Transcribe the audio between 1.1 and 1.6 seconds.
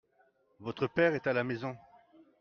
est à la